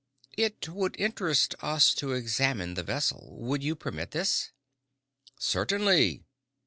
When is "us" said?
1.61-1.93